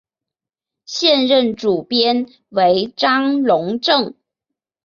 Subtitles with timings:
[0.85, 4.15] 现任主编为张珑正。